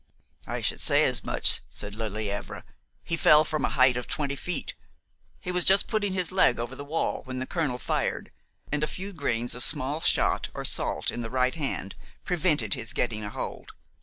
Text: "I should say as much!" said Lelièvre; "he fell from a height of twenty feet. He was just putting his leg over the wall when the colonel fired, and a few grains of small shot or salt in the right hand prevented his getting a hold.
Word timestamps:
"I 0.47 0.61
should 0.61 0.81
say 0.81 1.03
as 1.03 1.23
much!" 1.23 1.61
said 1.69 1.93
Lelièvre; 1.93 2.63
"he 3.03 3.15
fell 3.15 3.43
from 3.43 3.63
a 3.63 3.69
height 3.69 3.95
of 3.95 4.07
twenty 4.07 4.35
feet. 4.35 4.73
He 5.39 5.51
was 5.51 5.63
just 5.63 5.85
putting 5.87 6.13
his 6.13 6.31
leg 6.31 6.57
over 6.59 6.75
the 6.75 6.83
wall 6.83 7.21
when 7.25 7.37
the 7.37 7.45
colonel 7.45 7.77
fired, 7.77 8.31
and 8.71 8.83
a 8.83 8.87
few 8.87 9.13
grains 9.13 9.53
of 9.53 9.63
small 9.63 10.01
shot 10.01 10.49
or 10.55 10.65
salt 10.65 11.11
in 11.11 11.21
the 11.21 11.29
right 11.29 11.53
hand 11.53 11.93
prevented 12.25 12.73
his 12.73 12.93
getting 12.93 13.23
a 13.23 13.29
hold. 13.29 13.73